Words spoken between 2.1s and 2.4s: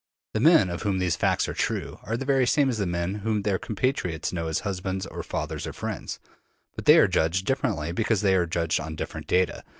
the